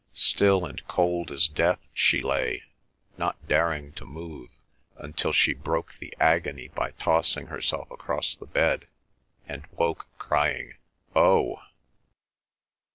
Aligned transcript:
Still 0.13 0.65
and 0.65 0.83
cold 0.87 1.29
as 1.29 1.47
death 1.47 1.87
she 1.93 2.23
lay, 2.23 2.63
not 3.19 3.47
daring 3.47 3.91
to 3.93 4.03
move, 4.03 4.49
until 4.97 5.31
she 5.31 5.53
broke 5.53 5.93
the 5.99 6.11
agony 6.19 6.69
by 6.69 6.89
tossing 6.97 7.45
herself 7.45 7.91
across 7.91 8.35
the 8.35 8.47
bed, 8.47 8.87
and 9.47 9.67
woke 9.77 10.07
crying 10.17 10.73
"Oh!" 11.15 11.61